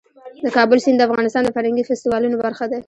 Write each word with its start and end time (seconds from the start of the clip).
د 0.43 0.45
کابل 0.57 0.77
سیند 0.85 0.97
د 0.99 1.05
افغانستان 1.09 1.41
د 1.45 1.49
فرهنګي 1.55 1.83
فستیوالونو 1.87 2.35
برخه 2.43 2.65
ده. 2.71 2.77